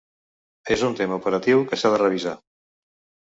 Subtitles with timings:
[0.75, 2.35] És un tema operatiu que s’ha de revisar.